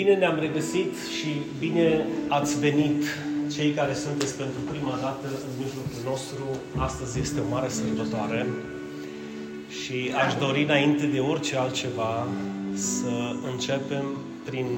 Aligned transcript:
Bine 0.00 0.14
ne-am 0.22 0.38
regăsit 0.46 0.94
și 1.16 1.30
bine 1.64 1.86
ați 2.38 2.52
venit 2.66 3.02
cei 3.54 3.70
care 3.78 3.94
sunteți 4.04 4.34
pentru 4.42 4.60
prima 4.72 4.94
dată 5.04 5.26
în 5.46 5.52
mijlocul 5.64 6.02
nostru. 6.10 6.44
Astăzi 6.88 7.14
este 7.24 7.38
o 7.44 7.50
mare 7.54 7.68
sărbătoare 7.78 8.40
și 9.80 9.98
aș 10.22 10.30
dori 10.44 10.62
înainte 10.68 11.04
de 11.14 11.20
orice 11.32 11.54
altceva 11.64 12.12
să 12.92 13.14
începem 13.50 14.06
prin 14.48 14.68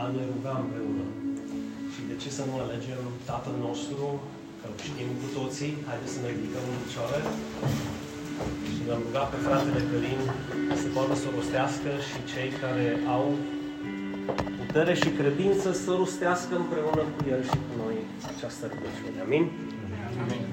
a 0.00 0.04
ne 0.16 0.22
ruga 0.32 0.54
împreună. 0.64 1.04
Și 1.92 2.00
de 2.10 2.16
ce 2.22 2.28
să 2.38 2.42
nu 2.48 2.54
alegem 2.64 3.02
Tatăl 3.30 3.56
nostru, 3.68 4.04
că 4.60 4.66
știm 4.88 5.10
cu 5.20 5.28
toții, 5.38 5.72
haideți 5.88 6.14
să 6.14 6.20
ne 6.22 6.30
ridicăm 6.34 6.64
în 6.72 6.80
picioare 6.84 7.20
și 8.74 8.82
l-am 8.88 9.02
rugat 9.06 9.28
pe 9.32 9.38
fratele 9.46 9.80
Călin 9.90 10.20
să 10.82 10.86
poată 10.96 11.14
să 11.22 11.26
rostească 11.36 11.90
și 12.08 12.18
cei 12.32 12.50
care 12.62 12.86
au 13.16 13.26
putere 14.72 14.94
și 14.94 15.10
credință 15.20 15.72
să 15.72 15.90
rostească 15.96 16.54
împreună 16.56 17.02
cu 17.14 17.20
El 17.34 17.42
și 17.42 17.56
cu 17.64 17.72
noi 17.82 17.96
această 18.34 18.64
rugăciune. 18.72 19.20
Amin? 19.26 19.44
Amin. 20.22 20.44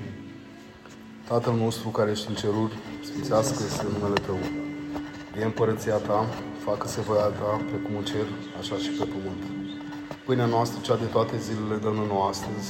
Tatăl 1.27 1.53
nostru 1.65 1.87
care 1.89 2.09
ești 2.11 2.27
în 2.29 2.35
ceruri, 2.35 2.75
sfințească 3.07 3.59
este 3.69 3.85
numele 3.93 4.19
Tău. 4.27 4.39
Vie 5.33 5.43
împărăția 5.43 5.97
Ta, 6.07 6.19
facă-se 6.65 7.01
voia 7.01 7.29
Ta, 7.39 7.51
precum 7.69 7.95
în 7.95 8.05
cer, 8.11 8.27
așa 8.59 8.75
și 8.83 8.89
pe 8.97 9.05
pământ. 9.13 9.41
Pâinea 10.25 10.49
noastră, 10.55 10.79
cea 10.87 10.97
de 11.03 11.07
toate 11.15 11.35
zilele, 11.45 11.75
dă 11.83 11.89
nouă 11.89 12.25
astăzi 12.33 12.67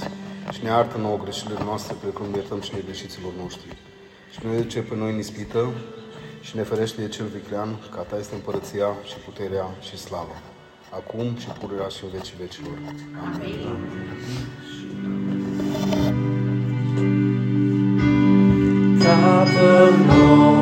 și 0.53 0.63
ne 0.63 0.70
iartă 0.70 0.97
nouă 0.97 1.17
greșelile 1.23 1.63
noastre, 1.63 1.95
precum 2.02 2.25
iertăm 2.34 2.61
și 2.61 2.72
noi 2.73 2.84
greșiților 2.88 3.34
noștri. 3.41 3.70
Și 4.34 4.39
nu 4.44 4.52
ne 4.52 4.59
duce 4.59 4.81
pe 4.81 4.95
noi 4.95 5.11
în 5.11 5.17
ispită 5.17 5.61
și 6.41 6.55
ne 6.55 6.63
ferește 6.63 7.02
de 7.02 7.08
cel 7.16 7.27
viclean, 7.38 7.70
ca 7.94 8.02
Ta 8.09 8.16
este 8.17 8.36
împărăția 8.36 8.89
și 9.09 9.16
puterea 9.25 9.66
și 9.88 9.97
slava. 9.97 10.38
Acum 10.90 11.38
și 11.38 11.48
pururea 11.48 11.88
și 11.88 12.04
în 12.04 12.09
vecii 12.09 12.36
vecilor. 12.40 12.78
Amin. 13.26 13.78
Tatăl 19.00 19.94
nostru 20.08 20.59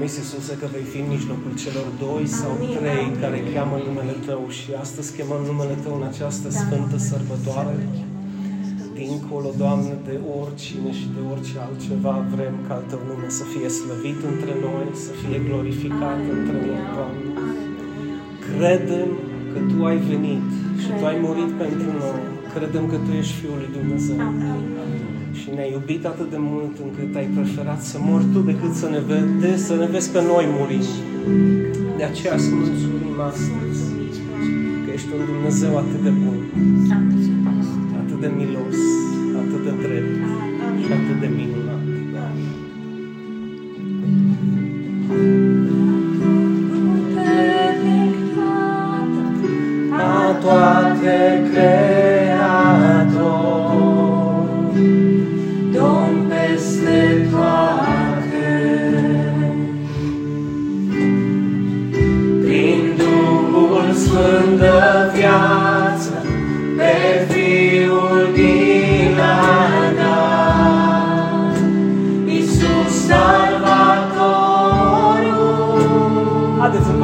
promis, 0.00 0.20
Iisuse, 0.22 0.54
că 0.60 0.66
vei 0.74 0.86
fi 0.92 0.98
în 1.04 1.08
mijlocul 1.16 1.52
celor 1.64 1.86
doi 2.04 2.24
sau 2.40 2.52
trei 2.78 3.06
care 3.22 3.38
cheamă 3.52 3.76
numele 3.88 4.14
Tău 4.26 4.42
și 4.58 4.68
astăzi 4.84 5.08
chemăm 5.16 5.42
numele 5.50 5.76
Tău 5.84 5.94
în 6.00 6.06
această 6.12 6.48
sfântă 6.60 6.96
sărbătoare. 7.10 7.74
Dincolo, 8.98 9.50
Doamne, 9.62 9.94
de 10.08 10.16
oricine 10.40 10.90
și 10.98 11.06
de 11.14 11.20
orice 11.32 11.54
altceva, 11.66 12.14
vrem 12.34 12.54
ca 12.66 12.72
al 12.78 12.84
Tău 12.90 13.00
nume 13.08 13.28
să 13.38 13.44
fie 13.52 13.68
slăvit 13.80 14.20
între 14.32 14.52
noi, 14.66 14.86
să 15.06 15.12
fie 15.20 15.38
glorificat 15.48 16.20
între 16.36 16.56
noi, 16.66 16.82
Doamne. 16.96 17.28
Credem 18.46 19.10
că 19.52 19.58
Tu 19.70 19.78
ai 19.90 19.98
venit 20.10 20.48
și 20.82 20.90
Tu 20.98 21.04
ai 21.10 21.18
murit 21.24 21.50
pentru 21.64 21.88
noi. 22.02 22.20
Credem 22.54 22.84
că 22.90 22.96
Tu 23.04 23.10
ești 23.20 23.34
Fiul 23.40 23.58
lui 23.62 23.70
Dumnezeu. 23.78 24.20
Și 25.38 25.48
ne-ai 25.54 25.70
iubit 25.72 26.04
atât 26.12 26.30
de 26.30 26.36
mult 26.38 26.74
încât 26.84 27.16
ai 27.16 27.28
preferat 27.36 27.80
să 27.90 27.96
mori 28.00 28.26
Tu 28.32 28.40
decât 28.50 28.72
să 28.74 28.88
ne, 28.94 29.00
vede, 29.10 29.56
să 29.56 29.74
ne 29.76 29.86
vezi 29.86 30.10
pe 30.14 30.22
noi 30.22 30.46
muri. 30.58 30.84
De 31.96 32.04
aceea 32.10 32.36
să 32.44 32.50
mulțumim 32.52 33.20
astăzi 33.30 33.82
că 34.84 34.90
ești 34.96 35.08
un 35.18 35.24
Dumnezeu 35.32 35.72
atât 35.76 36.02
de 36.06 36.12
bun, 36.22 36.38
atât 38.02 38.20
de 38.20 38.30
milos, 38.36 38.78
atât 39.42 39.62
de 39.66 39.72
drept 39.82 40.14
și 40.82 40.90
atât 40.98 41.16
de 41.20 41.28
minunat. 41.36 41.82
아, 76.70 76.72
받으십니다. 76.72 76.99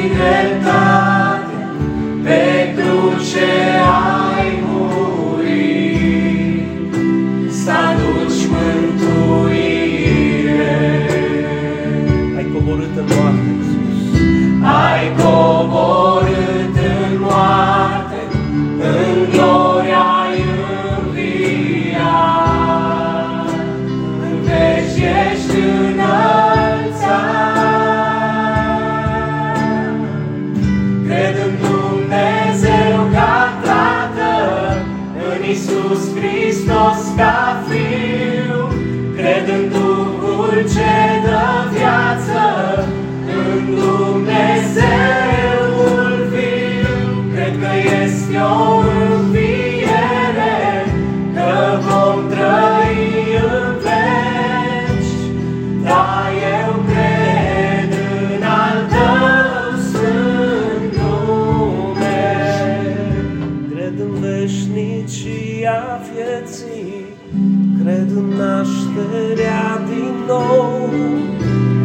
libertar. 0.00 0.89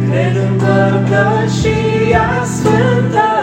Cred 0.08 0.36
în 0.36 0.52
părtășia 0.62 2.28
sfântă, 2.44 3.35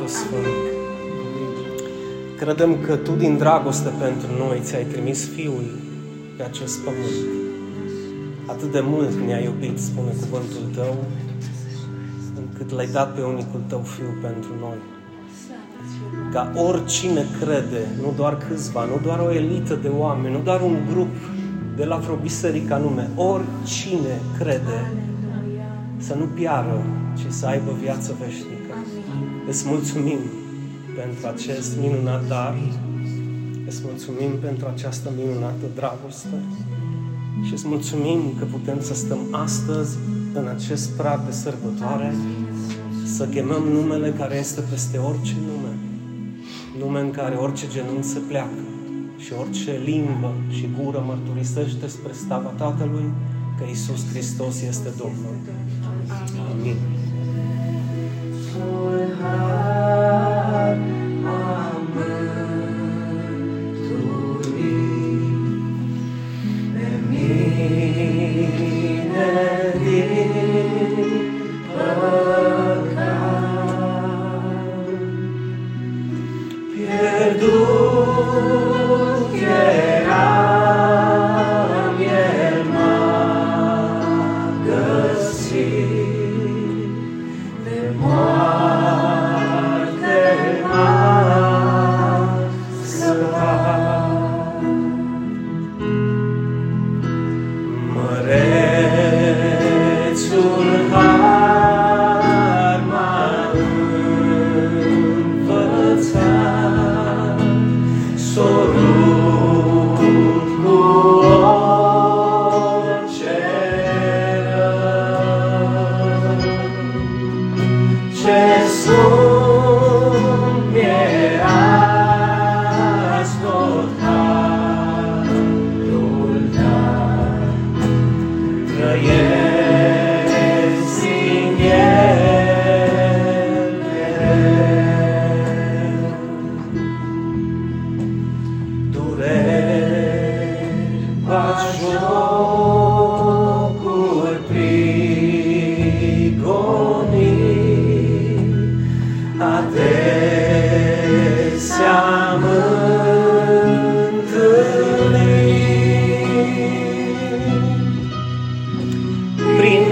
Tată 0.00 0.12
Sfânt. 0.12 0.46
Credem 2.36 2.76
că 2.86 2.96
Tu, 2.96 3.12
din 3.12 3.36
dragoste 3.36 3.88
pentru 3.98 4.28
noi, 4.38 4.60
ți-ai 4.62 4.84
trimis 4.84 5.28
Fiul 5.28 5.64
pe 6.36 6.42
acest 6.42 6.78
pământ. 6.78 7.20
Atât 8.46 8.72
de 8.72 8.80
mult 8.84 9.12
ne-ai 9.26 9.44
iubit, 9.44 9.78
spune 9.78 10.10
cuvântul 10.20 10.64
Tău, 10.74 10.96
încât 12.36 12.70
l-ai 12.70 12.86
dat 12.86 13.14
pe 13.14 13.22
unicul 13.22 13.60
Tău 13.66 13.80
Fiu 13.80 14.10
pentru 14.22 14.50
noi. 14.60 14.78
Ca 16.32 16.52
oricine 16.54 17.24
crede, 17.40 17.82
nu 18.02 18.12
doar 18.16 18.38
câțiva, 18.48 18.84
nu 18.84 19.00
doar 19.02 19.18
o 19.18 19.32
elită 19.32 19.74
de 19.74 19.88
oameni, 19.88 20.34
nu 20.34 20.40
doar 20.40 20.60
un 20.60 20.76
grup 20.92 21.14
de 21.76 21.84
la 21.84 21.96
vreo 21.96 22.16
biserică 22.16 22.74
anume, 22.74 23.10
oricine 23.16 24.20
crede 24.38 24.92
să 25.96 26.14
nu 26.14 26.24
piară, 26.24 26.84
ci 27.18 27.32
să 27.32 27.46
aibă 27.46 27.70
viață 27.80 28.16
veșnică. 28.20 28.59
Îți 29.50 29.68
mulțumim 29.68 30.18
pentru 30.96 31.26
acest 31.26 31.78
minunat 31.80 32.26
dar, 32.28 32.54
îți 33.66 33.80
mulțumim 33.84 34.32
pentru 34.40 34.66
această 34.66 35.12
minunată 35.16 35.64
dragoste 35.74 36.38
și 37.46 37.52
îți 37.52 37.66
mulțumim 37.68 38.20
că 38.38 38.44
putem 38.44 38.80
să 38.80 38.94
stăm 38.94 39.18
astăzi 39.30 39.96
în 40.32 40.46
acest 40.46 40.90
prag 40.90 41.24
de 41.24 41.32
sărbătoare, 41.32 42.14
să 43.04 43.26
chemăm 43.26 43.62
numele 43.62 44.10
care 44.10 44.36
este 44.36 44.60
peste 44.60 44.98
orice 44.98 45.34
nume, 45.46 45.74
nume 46.78 47.00
în 47.00 47.10
care 47.10 47.34
orice 47.34 47.66
genunchi 47.68 48.06
se 48.06 48.18
pleacă 48.18 48.60
și 49.18 49.32
orice 49.40 49.80
limbă 49.84 50.32
și 50.50 50.68
gură 50.82 51.04
mărturisește 51.06 51.86
spre 51.86 52.12
stava 52.12 52.48
Tatălui 52.56 53.12
că 53.58 53.64
Isus 53.70 54.08
Hristos 54.10 54.62
este 54.62 54.88
Domnul. 54.98 55.36
Amin. 56.52 56.99
joy 58.60 59.14
have. 59.16 59.59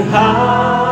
high. 0.05 0.88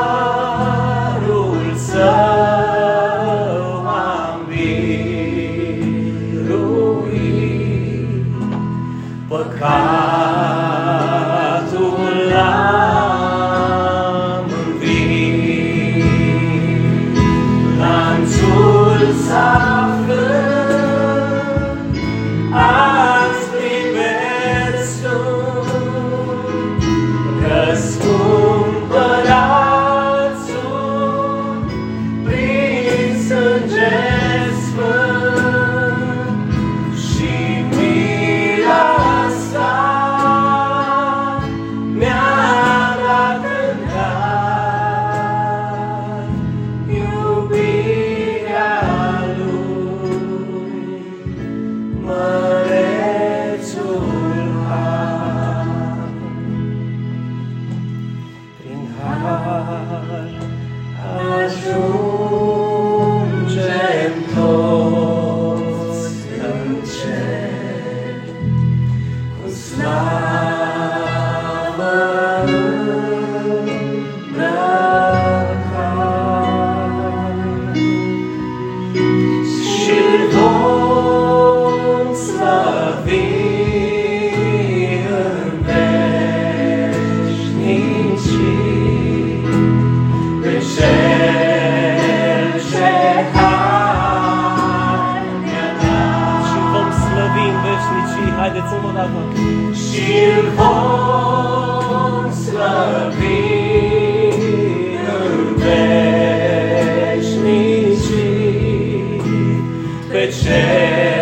Pe 110.10 110.28
cel 110.42 111.15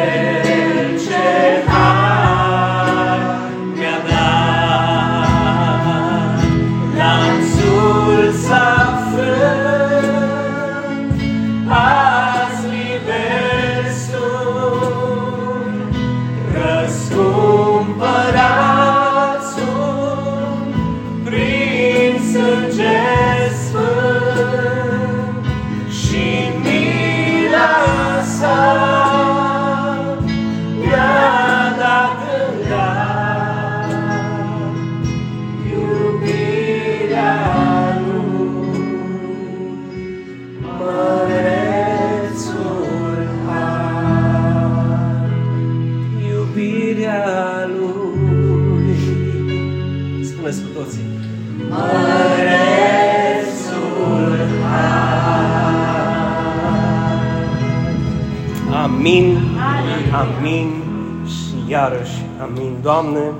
Doamne, 62.85 63.35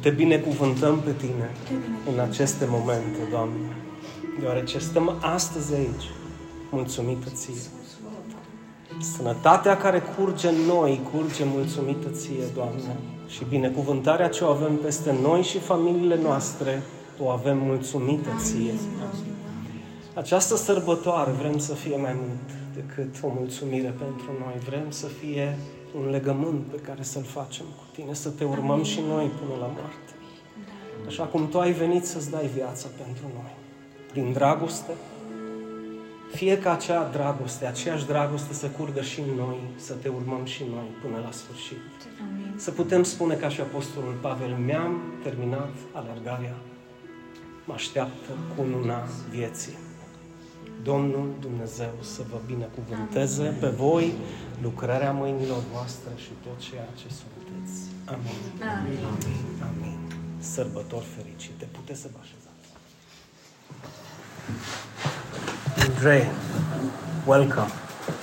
te 0.00 0.10
binecuvântăm 0.10 1.00
pe 1.00 1.12
Tine 1.12 1.50
în 2.12 2.18
aceste 2.18 2.66
momente, 2.70 3.18
Doamne, 3.30 3.76
deoarece 4.40 4.78
stăm 4.78 5.12
astăzi 5.20 5.74
aici, 5.74 6.10
mulțumită 6.70 7.28
Ție. 7.34 7.70
Sănătatea 9.16 9.76
care 9.76 10.02
curge 10.16 10.48
în 10.48 10.54
noi, 10.54 11.00
curge 11.12 11.44
mulțumită 11.44 12.08
Ție, 12.08 12.44
Doamne. 12.54 12.96
Și 13.26 13.44
binecuvântarea 13.48 14.28
ce 14.28 14.44
o 14.44 14.48
avem 14.48 14.76
peste 14.76 15.14
noi 15.22 15.42
și 15.42 15.58
familiile 15.58 16.18
noastre, 16.22 16.82
o 17.22 17.28
avem 17.28 17.58
mulțumită 17.58 18.28
Ție. 18.38 18.74
Această 20.14 20.56
sărbătoare 20.56 21.30
vrem 21.30 21.58
să 21.58 21.74
fie 21.74 21.96
mai 21.96 22.16
mult 22.16 22.74
decât 22.74 23.14
o 23.22 23.32
mulțumire 23.38 23.94
pentru 23.98 24.30
noi. 24.44 24.54
Vrem 24.66 24.90
să 24.90 25.06
fie 25.06 25.58
un 25.96 26.10
legământ 26.10 26.64
pe 26.64 26.76
care 26.76 27.02
să-l 27.02 27.22
facem 27.22 27.64
cu 27.64 27.84
Tine, 27.92 28.14
să 28.14 28.28
Te 28.30 28.44
urmăm 28.44 28.82
și 28.82 29.00
noi 29.08 29.26
până 29.26 29.58
la 29.60 29.66
moarte. 29.66 30.12
Așa 31.06 31.24
cum 31.24 31.48
Tu 31.48 31.58
ai 31.58 31.72
venit 31.72 32.04
să-ți 32.04 32.30
dai 32.30 32.46
viața 32.46 32.88
pentru 33.02 33.24
noi. 33.34 33.52
Prin 34.10 34.32
dragoste, 34.32 34.92
fie 36.34 36.58
ca 36.58 36.72
acea 36.72 37.08
dragoste, 37.12 37.66
aceeași 37.66 38.06
dragoste 38.06 38.52
să 38.54 38.66
curgă 38.66 39.00
și 39.00 39.20
în 39.20 39.34
noi, 39.36 39.58
să 39.76 39.92
te 39.92 40.08
urmăm 40.08 40.44
și 40.44 40.62
noi 40.70 40.88
până 41.02 41.18
la 41.24 41.30
sfârșit. 41.30 41.76
Să 42.56 42.70
putem 42.70 43.02
spune 43.02 43.34
ca 43.34 43.48
și 43.48 43.60
Apostolul 43.60 44.18
Pavel, 44.20 44.56
mi-am 44.64 45.00
terminat 45.22 45.72
alergarea, 45.92 46.56
mă 47.64 47.74
așteaptă 47.74 48.30
cu 48.56 48.62
luna 48.62 49.02
vieții. 49.30 49.87
Domnul 50.82 51.34
Dumnezeu 51.40 51.92
să 52.00 52.22
vă 52.30 52.38
binecuvânteze 52.46 53.56
pe 53.60 53.68
voi, 53.68 54.14
lucrarea 54.62 55.12
mâinilor 55.12 55.62
voastre 55.72 56.10
și 56.16 56.30
tot 56.42 56.58
ceea 56.58 56.88
ce 56.94 57.06
sunteți. 57.20 57.80
Amin. 58.04 58.40
Amin. 58.76 58.98
Amin. 59.70 59.98
Sărbători 60.38 61.04
fericite. 61.16 61.68
Puteți 61.72 62.00
să 62.00 62.08
vă 62.12 62.18
așezați. 62.20 62.46
Andrei, 65.88 66.26
welcome. 67.26 67.70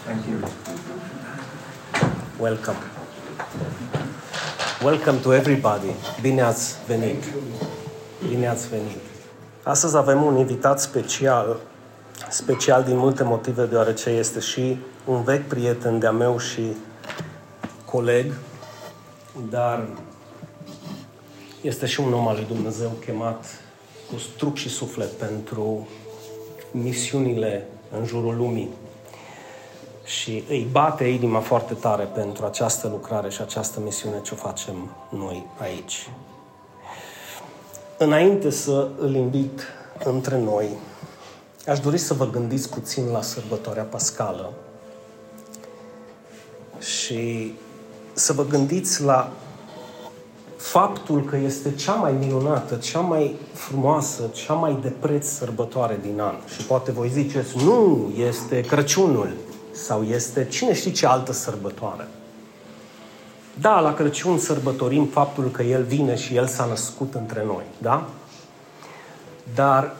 Thank 0.05 0.25
you. 0.25 0.50
Welcome. 2.39 2.77
Welcome 4.83 5.17
to 5.17 5.33
everybody. 5.33 5.91
Bine 6.21 6.41
ați 6.41 6.75
venit. 6.88 7.24
Bine 8.29 8.47
ați 8.47 8.69
venit. 8.69 9.01
Astăzi 9.63 9.97
avem 9.97 10.24
un 10.24 10.38
invitat 10.38 10.79
special, 10.79 11.57
special 12.29 12.84
din 12.84 12.98
multe 12.98 13.24
motive, 13.24 13.65
deoarece 13.65 14.10
este 14.10 14.39
și 14.39 14.77
un 15.05 15.24
vechi 15.24 15.48
prieten 15.48 16.00
de-a 16.00 16.12
meu 16.12 16.38
și 16.38 16.62
coleg, 17.86 18.34
dar 19.50 19.88
este 21.62 21.86
și 21.86 22.00
un 22.00 22.13
om 22.13 22.27
al 22.27 22.36
lui 22.36 22.45
Dumnezeu 22.45 22.89
chemat 23.05 23.45
cu 24.10 24.15
trup 24.38 24.57
și 24.57 24.69
suflet 24.69 25.12
pentru 25.12 25.88
misiunile 26.72 27.67
în 28.00 28.05
jurul 28.05 28.36
lumii 28.36 28.69
și 30.05 30.43
îi 30.50 30.67
bate 30.72 31.03
inima 31.03 31.39
foarte 31.39 31.74
tare 31.74 32.03
pentru 32.03 32.45
această 32.45 32.88
lucrare 32.88 33.29
și 33.29 33.41
această 33.41 33.79
misiune 33.79 34.22
ce 34.22 34.34
o 34.34 34.38
facem 34.38 34.95
noi 35.10 35.45
aici. 35.60 36.10
Înainte 37.98 38.50
să 38.50 38.88
îl 39.00 39.15
invit 39.15 39.62
între 40.03 40.38
noi, 40.39 40.69
aș 41.67 41.79
dori 41.79 41.98
să 41.98 42.13
vă 42.13 42.29
gândiți 42.29 42.69
puțin 42.69 43.07
la 43.12 43.22
sărbătoarea 43.22 43.84
pascală 43.84 44.53
și 46.79 47.53
să 48.13 48.34
vă 48.34 48.45
gândiți 48.45 49.03
la 49.03 49.31
faptul 50.57 51.24
că 51.24 51.36
este 51.36 51.74
cea 51.75 51.93
mai 51.93 52.12
minunată, 52.12 52.75
cea 52.75 53.00
mai 53.00 53.36
frumoasă, 53.53 54.22
cea 54.34 54.53
mai 54.53 54.77
de 54.81 54.89
preț 55.00 55.27
sărbătoare 55.27 56.00
din 56.01 56.19
an. 56.19 56.36
Și 56.55 56.62
poate 56.65 56.91
voi 56.91 57.10
ziceți, 57.10 57.63
nu, 57.63 58.12
este 58.17 58.62
Crăciunul 58.62 59.29
sau 59.72 60.03
este 60.03 60.45
cine 60.45 60.74
știe 60.74 60.91
ce 60.91 61.05
altă 61.05 61.34
sărbătoare. 61.34 62.07
Da, 63.60 63.79
la 63.79 63.93
Crăciun 63.93 64.38
sărbătorim 64.38 65.05
faptul 65.05 65.51
că 65.51 65.63
El 65.63 65.84
vine 65.84 66.15
și 66.15 66.36
El 66.36 66.48
s-a 66.48 66.65
născut 66.65 67.13
între 67.13 67.43
noi, 67.45 67.63
da? 67.77 68.07
Dar 69.55 69.95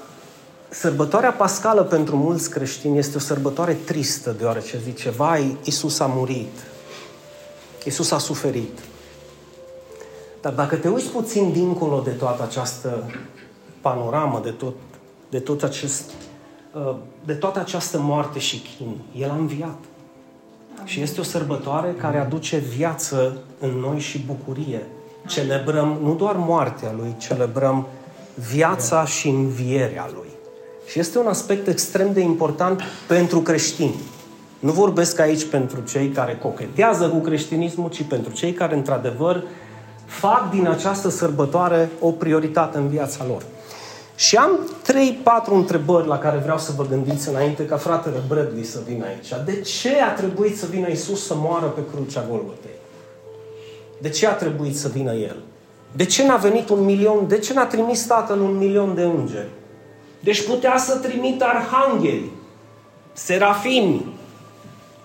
sărbătoarea 0.79 1.32
pascală 1.32 1.84
pentru 1.84 2.15
mulți 2.15 2.50
creștini 2.50 2.98
este 2.98 3.17
o 3.17 3.20
sărbătoare 3.20 3.74
tristă, 3.74 4.32
deoarece 4.32 4.79
zice, 4.84 5.10
vai, 5.10 5.58
Isus 5.63 6.00
a 6.00 6.05
murit, 6.05 6.60
Isus 7.86 8.12
a 8.12 8.17
suferit. 8.17 8.79
Dar 10.41 10.53
dacă 10.53 10.75
te 10.75 10.89
uiți 10.89 11.10
puțin 11.10 11.51
dincolo 11.51 12.00
de 12.00 12.12
toată 12.12 12.44
această 12.44 13.12
panoramă, 13.82 14.39
de 14.44 14.50
tot, 14.50 14.74
de 15.29 15.39
tot 15.39 15.63
acest, 15.63 16.12
uh, 16.74 16.96
de 17.25 17.34
toată 17.34 17.60
această 17.60 18.00
moarte 18.00 18.39
și 18.39 18.62
chin, 18.77 18.98
El 19.15 19.29
a 19.29 19.36
înviat. 19.36 19.77
Și 20.84 21.01
este 21.01 21.20
o 21.20 21.24
sărbătoare 21.24 21.96
care 21.98 22.17
aduce 22.17 22.58
viață 22.58 23.38
în 23.60 23.70
noi 23.70 24.00
și 24.00 24.20
bucurie. 24.20 24.86
Celebrăm 25.27 25.98
nu 26.01 26.15
doar 26.15 26.36
moartea 26.36 26.94
Lui, 26.98 27.15
celebrăm 27.17 27.88
viața 28.36 29.05
și 29.05 29.27
învierea 29.27 30.10
Lui. 30.13 30.35
Și 30.86 31.00
este 31.00 31.20
un 31.20 31.27
aspect 31.27 31.68
extrem 31.68 32.13
de 32.13 32.20
important 32.20 32.82
pentru 33.08 33.39
creștini. 33.39 34.00
Nu 34.60 34.72
vorbesc 34.72 35.20
aici 35.20 35.46
pentru 35.46 35.82
cei 35.82 36.10
care 36.10 36.38
cochetează 36.42 37.10
cu 37.10 37.18
creștinismul, 37.18 37.89
ci 37.89 38.04
pentru 38.04 38.34
cei 38.34 38.51
care, 38.54 38.75
într-adevăr, 38.75 39.44
fac 40.06 40.50
din 40.51 40.68
această 40.68 41.10
sărbătoare 41.10 41.89
o 42.00 42.12
prioritate 42.12 42.77
în 42.77 42.88
viața 42.88 43.25
lor. 43.27 43.44
Și 44.15 44.36
am 44.36 44.60
3-4 45.50 45.51
întrebări 45.51 46.08
la 46.08 46.18
care 46.18 46.38
vreau 46.38 46.58
să 46.58 46.72
vă 46.75 46.86
gândiți 46.89 47.30
înainte 47.30 47.65
ca 47.65 47.77
fratele 47.77 48.24
Bradley 48.27 48.63
să 48.63 48.80
vină 48.88 49.06
aici. 49.06 49.46
De 49.46 49.62
ce 49.62 50.01
a 50.01 50.13
trebuit 50.13 50.58
să 50.58 50.65
vină 50.70 50.88
Isus 50.88 51.25
să 51.25 51.34
moară 51.38 51.65
pe 51.65 51.82
crucea 51.94 52.25
Golgotei? 52.30 52.80
De 54.01 54.10
ce 54.10 54.27
a 54.27 54.34
trebuit 54.34 54.77
să 54.77 54.88
vină 54.88 55.13
El? 55.13 55.36
De 55.92 56.06
ce 56.06 56.25
n-a 56.25 56.36
venit 56.36 56.70
un 56.70 56.84
milion? 56.84 57.27
De 57.27 57.38
ce 57.38 57.54
n-a 57.54 57.65
trimis 57.65 58.06
Tatăl 58.06 58.39
un 58.39 58.58
milion 58.58 58.96
de 58.96 59.04
îngeri? 59.04 59.50
Deci 60.25 60.48
putea 60.48 60.77
să 60.77 60.98
trimită 60.98 61.46
arhangheli, 61.46 62.32
serafimi, 63.13 64.05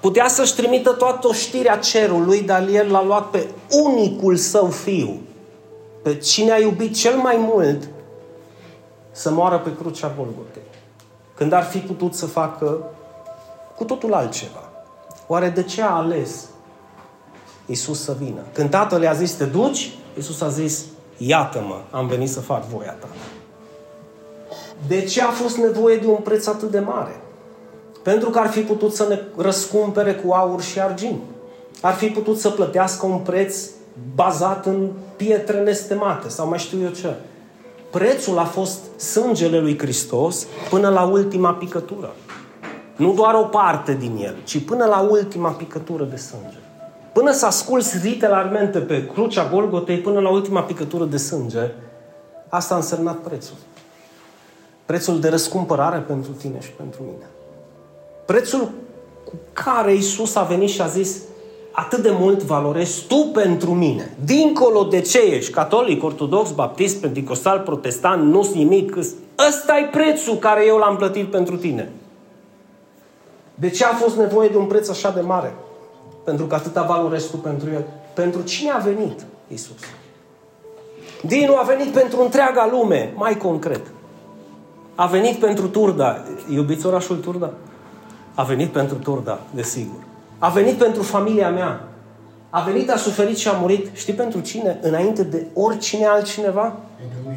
Putea 0.01 0.29
să-și 0.29 0.55
trimită 0.55 0.91
toată 0.91 1.29
oștirea 1.29 1.79
cerului, 1.79 2.43
dar 2.43 2.69
el 2.69 2.91
l-a 2.91 3.05
luat 3.05 3.31
pe 3.31 3.49
unicul 3.71 4.37
său 4.37 4.67
fiu, 4.67 5.21
pe 6.03 6.17
cine 6.17 6.53
a 6.53 6.59
iubit 6.59 6.95
cel 6.95 7.17
mai 7.17 7.37
mult, 7.39 7.89
să 9.11 9.31
moară 9.31 9.59
pe 9.59 9.75
crucea 9.75 10.13
Golgotei. 10.17 10.63
Când 11.35 11.53
ar 11.53 11.63
fi 11.63 11.79
putut 11.79 12.15
să 12.15 12.27
facă 12.27 12.83
cu 13.77 13.85
totul 13.85 14.15
altceva. 14.15 14.69
Oare 15.27 15.49
de 15.49 15.63
ce 15.63 15.83
a 15.83 15.91
ales 15.91 16.49
Iisus 17.67 18.03
să 18.03 18.17
vină? 18.19 18.41
Când 18.53 18.71
tatăl 18.71 19.03
i-a 19.03 19.13
zis, 19.13 19.33
te 19.33 19.45
duci, 19.45 19.91
Iisus 20.17 20.41
a 20.41 20.49
zis, 20.49 20.85
iată-mă, 21.17 21.81
am 21.91 22.07
venit 22.07 22.31
să 22.31 22.41
fac 22.41 22.65
voia 22.65 22.93
ta. 22.93 23.07
De 24.89 25.05
ce 25.05 25.23
a 25.23 25.29
fost 25.29 25.57
nevoie 25.57 25.97
de 25.97 26.07
un 26.07 26.19
preț 26.23 26.47
atât 26.47 26.71
de 26.71 26.79
mare? 26.79 27.21
Pentru 28.03 28.31
că 28.31 28.39
ar 28.39 28.49
fi 28.49 28.61
putut 28.61 28.95
să 28.95 29.07
ne 29.09 29.21
răscumpere 29.37 30.15
cu 30.15 30.33
aur 30.33 30.63
și 30.63 30.81
argint. 30.81 31.21
Ar 31.81 31.95
fi 31.95 32.07
putut 32.07 32.39
să 32.39 32.51
plătească 32.51 33.07
un 33.07 33.19
preț 33.19 33.61
bazat 34.15 34.67
în 34.67 34.89
pietre 35.17 35.63
nestemate 35.63 36.29
sau 36.29 36.49
mai 36.49 36.59
știu 36.59 36.79
eu 36.83 36.89
ce. 36.89 37.15
Prețul 37.91 38.39
a 38.39 38.45
fost 38.45 38.79
sângele 38.99 39.61
lui 39.61 39.79
Hristos 39.79 40.47
până 40.71 40.89
la 40.89 41.03
ultima 41.03 41.53
picătură. 41.53 42.15
Nu 42.97 43.13
doar 43.13 43.35
o 43.35 43.43
parte 43.43 43.95
din 43.95 44.17
el, 44.23 44.35
ci 44.45 44.65
până 44.65 44.85
la 44.85 44.99
ultima 44.99 45.51
picătură 45.51 46.05
de 46.05 46.17
sânge. 46.17 46.59
Până 47.13 47.33
să 47.33 47.47
asculți 47.47 48.07
literalmente 48.07 48.79
pe 48.79 49.07
crucea 49.07 49.49
Golgotei, 49.53 49.99
până 49.99 50.21
la 50.21 50.31
ultima 50.31 50.63
picătură 50.63 51.05
de 51.05 51.17
sânge, 51.17 51.71
asta 52.49 52.75
a 52.75 52.77
însemnat 52.77 53.17
prețul. 53.17 53.55
Prețul 54.91 55.21
de 55.21 55.29
răscumpărare 55.29 55.99
pentru 55.99 56.31
tine 56.31 56.61
și 56.61 56.71
pentru 56.71 57.03
mine. 57.03 57.27
Prețul 58.27 58.71
cu 59.25 59.33
care 59.53 59.95
Isus 59.95 60.35
a 60.35 60.43
venit 60.43 60.69
și 60.69 60.81
a 60.81 60.87
zis 60.87 61.17
atât 61.73 62.03
de 62.03 62.11
mult 62.11 62.43
valorezi 62.43 63.07
tu 63.07 63.31
pentru 63.33 63.75
mine. 63.75 64.17
Dincolo 64.25 64.85
de 64.85 65.01
ce 65.01 65.19
ești, 65.19 65.53
catolic, 65.53 66.05
ortodox, 66.05 66.51
baptist, 66.51 67.01
pentecostal, 67.01 67.59
protestant, 67.59 68.23
nu-s 68.23 68.55
nimic. 68.55 68.97
Ăsta 69.49 69.79
e 69.79 69.89
prețul 69.91 70.37
care 70.37 70.67
eu 70.67 70.77
l-am 70.77 70.97
plătit 70.97 71.31
pentru 71.31 71.57
tine. 71.57 71.93
De 73.55 73.71
ce 73.71 73.85
a 73.85 73.95
fost 73.95 74.17
nevoie 74.17 74.49
de 74.49 74.57
un 74.57 74.67
preț 74.67 74.89
așa 74.89 75.11
de 75.11 75.21
mare? 75.21 75.55
Pentru 76.25 76.47
că 76.47 76.55
atâta 76.55 76.83
valorezi 76.83 77.31
tu 77.31 77.37
pentru 77.37 77.71
el. 77.71 77.85
Pentru 78.15 78.43
cine 78.43 78.71
a 78.71 78.79
venit 78.79 79.27
Isus? 79.49 79.81
Dinu 81.23 81.57
a 81.57 81.63
venit 81.63 81.93
pentru 81.93 82.23
întreaga 82.23 82.69
lume, 82.73 83.13
mai 83.17 83.37
concret. 83.37 83.81
A 84.95 85.07
venit 85.07 85.39
pentru 85.39 85.69
Turda. 85.69 86.25
Iubiți 86.53 86.87
orașul 86.87 87.17
Turda? 87.17 87.53
A 88.35 88.43
venit 88.43 88.69
pentru 88.69 88.97
Turda, 88.97 89.41
desigur. 89.55 89.99
A 90.39 90.49
venit 90.49 90.75
pentru 90.75 91.03
familia 91.03 91.51
mea. 91.51 91.85
A 92.51 92.61
venit, 92.61 92.91
a 92.91 92.97
suferit 92.97 93.37
și 93.37 93.49
a 93.49 93.53
murit. 93.53 93.89
Știi 93.93 94.13
pentru 94.13 94.41
cine? 94.41 94.79
Înainte 94.83 95.23
de 95.23 95.47
oricine 95.55 96.07
altcineva? 96.07 96.77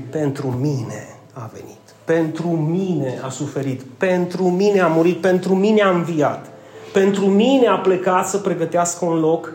Pentru 0.10 0.48
mine 0.48 1.08
a 1.34 1.50
venit. 1.54 1.78
Pentru 2.06 2.48
mine 2.48 3.20
a 3.24 3.30
suferit. 3.30 3.82
Pentru 3.98 4.44
mine 4.50 4.80
a 4.80 4.88
murit. 4.88 5.22
Pentru 5.22 5.56
mine 5.56 5.82
a 5.82 5.90
înviat. 5.90 6.46
Pentru 6.94 7.26
mine 7.26 7.68
a 7.68 7.76
plecat 7.76 8.28
să 8.28 8.38
pregătească 8.38 9.06
un 9.06 9.20
loc 9.20 9.54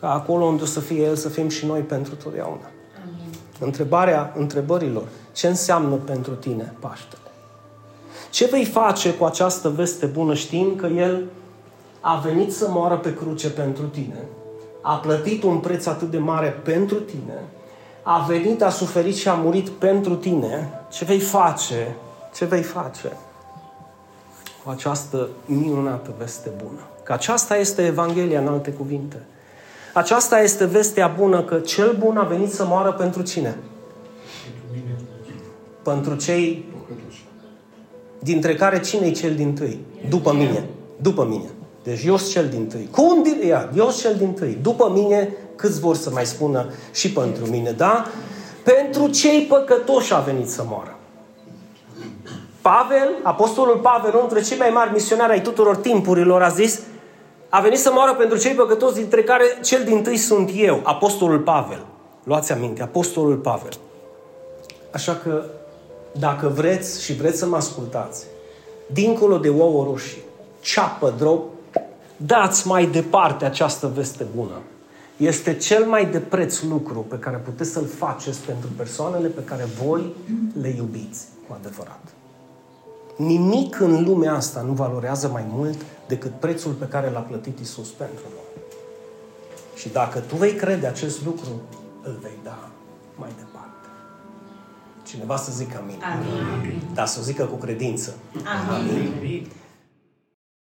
ca 0.00 0.12
acolo 0.12 0.44
unde 0.44 0.62
o 0.62 0.66
să 0.66 0.80
fie 0.80 1.02
El, 1.02 1.16
să 1.16 1.28
fim 1.28 1.48
și 1.48 1.66
noi 1.66 1.80
pentru 1.80 2.14
totdeauna. 2.14 2.70
Amin. 3.04 3.28
Întrebarea 3.60 4.32
întrebărilor. 4.36 5.04
Ce 5.36 5.46
înseamnă 5.46 5.94
pentru 5.94 6.32
tine 6.32 6.74
Paștele? 6.78 7.20
Ce 8.30 8.46
vei 8.46 8.64
face 8.64 9.14
cu 9.14 9.24
această 9.24 9.68
veste 9.68 10.06
bună 10.06 10.34
știind 10.34 10.80
că 10.80 10.86
El 10.86 11.24
a 12.00 12.16
venit 12.16 12.54
să 12.54 12.66
moară 12.68 12.96
pe 12.96 13.14
cruce 13.14 13.50
pentru 13.50 13.84
tine, 13.84 14.24
a 14.82 14.94
plătit 14.94 15.42
un 15.42 15.58
preț 15.58 15.86
atât 15.86 16.10
de 16.10 16.18
mare 16.18 16.48
pentru 16.48 16.96
tine, 17.00 17.42
a 18.02 18.24
venit, 18.28 18.62
a 18.62 18.70
suferit 18.70 19.14
și 19.14 19.28
a 19.28 19.34
murit 19.34 19.68
pentru 19.68 20.14
tine, 20.14 20.80
ce 20.90 21.04
vei 21.04 21.20
face? 21.20 21.96
Ce 22.34 22.44
vei 22.44 22.62
face 22.62 23.16
cu 24.64 24.70
această 24.70 25.28
minunată 25.44 26.14
veste 26.18 26.50
bună? 26.64 26.80
Că 27.02 27.12
aceasta 27.12 27.56
este 27.56 27.86
Evanghelia 27.86 28.40
în 28.40 28.48
alte 28.48 28.70
cuvinte. 28.70 29.22
Aceasta 29.94 30.40
este 30.40 30.64
vestea 30.64 31.06
bună 31.06 31.42
că 31.42 31.58
cel 31.58 31.96
bun 31.98 32.16
a 32.16 32.22
venit 32.22 32.52
să 32.52 32.64
moară 32.64 32.92
pentru 32.92 33.22
cine? 33.22 33.56
Pentru 35.86 36.14
cei 36.14 36.64
dintre 38.18 38.54
care 38.54 38.80
cine 38.80 39.06
e 39.06 39.10
cel 39.10 39.34
din 39.34 39.54
tâi? 39.54 39.80
După 40.08 40.32
mine. 40.32 40.66
După 40.96 41.24
mine. 41.24 41.50
Deci 41.82 42.04
eu 42.04 42.16
sunt 42.16 42.30
cel 42.30 42.48
din 42.48 42.66
tâi. 42.66 42.88
Cum 42.90 43.24
ia? 43.46 43.70
Eu 43.76 43.90
sunt 43.90 44.00
cel 44.00 44.14
din 44.14 44.32
tâi. 44.32 44.58
După 44.62 44.90
mine, 44.94 45.32
câți 45.56 45.80
vor 45.80 45.96
să 45.96 46.10
mai 46.10 46.26
spună 46.26 46.72
și 46.92 47.12
pentru 47.12 47.46
mine, 47.46 47.70
da? 47.70 48.06
Pentru 48.62 49.08
cei 49.08 49.42
păcătoși 49.42 50.14
a 50.14 50.18
venit 50.18 50.48
să 50.48 50.64
moară. 50.68 50.96
Pavel, 52.60 53.10
apostolul 53.22 53.76
Pavel, 53.76 54.14
unul 54.14 54.26
dintre 54.28 54.44
cei 54.48 54.58
mai 54.58 54.70
mari 54.70 54.92
misionari 54.92 55.32
ai 55.32 55.42
tuturor 55.42 55.76
timpurilor, 55.76 56.42
a 56.42 56.48
zis 56.48 56.80
a 57.48 57.60
venit 57.60 57.78
să 57.78 57.90
moară 57.94 58.14
pentru 58.14 58.38
cei 58.38 58.54
păcătoși, 58.54 58.94
dintre 58.94 59.22
care 59.22 59.44
cel 59.62 59.84
din 59.84 60.02
tâi 60.02 60.16
sunt 60.16 60.50
eu, 60.54 60.80
apostolul 60.82 61.38
Pavel. 61.38 61.86
Luați 62.22 62.52
aminte, 62.52 62.82
apostolul 62.82 63.36
Pavel. 63.36 63.72
Așa 64.90 65.14
că, 65.14 65.44
dacă 66.18 66.48
vreți 66.48 67.02
și 67.02 67.14
vreți 67.14 67.38
să 67.38 67.46
mă 67.46 67.56
ascultați, 67.56 68.24
dincolo 68.92 69.38
de 69.38 69.48
ouă 69.48 69.84
roșii, 69.84 70.22
ceapă, 70.60 71.14
drop, 71.18 71.44
dați 72.16 72.66
mai 72.66 72.86
departe 72.86 73.44
această 73.44 73.92
veste 73.94 74.26
bună. 74.34 74.60
Este 75.16 75.56
cel 75.56 75.84
mai 75.84 76.06
de 76.06 76.18
preț 76.18 76.62
lucru 76.62 76.98
pe 77.08 77.18
care 77.18 77.36
puteți 77.36 77.70
să-l 77.70 77.86
faceți 77.86 78.40
pentru 78.40 78.68
persoanele 78.76 79.28
pe 79.28 79.44
care 79.44 79.64
voi 79.84 80.14
le 80.60 80.68
iubiți 80.68 81.24
cu 81.48 81.56
adevărat. 81.60 82.00
Nimic 83.16 83.80
în 83.80 84.04
lumea 84.04 84.34
asta 84.34 84.60
nu 84.60 84.72
valorează 84.72 85.28
mai 85.28 85.44
mult 85.48 85.78
decât 86.08 86.32
prețul 86.32 86.72
pe 86.72 86.84
care 86.84 87.10
l-a 87.10 87.20
plătit 87.20 87.58
Isus 87.58 87.88
pentru 87.88 88.24
noi. 88.34 88.62
Și 89.74 89.88
dacă 89.88 90.18
tu 90.18 90.36
vei 90.36 90.54
crede 90.54 90.86
acest 90.86 91.24
lucru, 91.24 91.48
îl 92.02 92.18
vei 92.22 92.38
da 92.42 92.50
mai 92.50 92.60
departe. 92.60 92.75
Cineva 95.06 95.36
să 95.36 95.52
zică 95.52 95.78
amin. 95.82 96.02
Amin. 96.02 96.82
Da, 96.94 97.04
să 97.04 97.18
o 97.20 97.22
zică 97.22 97.44
cu 97.44 97.56
credință. 97.56 98.14
Amin. 98.34 98.90
amin. 99.18 99.46